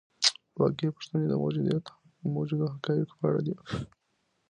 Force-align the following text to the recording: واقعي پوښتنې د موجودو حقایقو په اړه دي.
واقعي 0.59 0.89
پوښتنې 0.95 1.25
د 1.29 1.33
موجودو 2.35 2.65
حقایقو 2.73 3.17
په 3.19 3.25
اړه 3.29 3.41
دي. 3.45 3.55